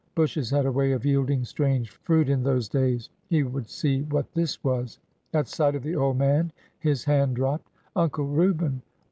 Bushes 0.15 0.49
had 0.49 0.65
a 0.65 0.71
way 0.71 0.93
of 0.93 1.05
yielding 1.05 1.45
strange 1.45 1.91
fruit 1.91 2.27
in 2.27 2.41
those 2.41 2.67
days. 2.67 3.07
He 3.27 3.43
would 3.43 3.69
see 3.69 4.01
what 4.01 4.33
this 4.33 4.63
was. 4.63 4.97
At 5.31 5.47
sight 5.47 5.75
of 5.75 5.83
the 5.83 5.95
old 5.95 6.17
man 6.17 6.51
his 6.79 7.03
hand 7.05 7.35
dropped. 7.35 7.69
"Uncle 7.95 8.25
Reuben! 8.25 8.81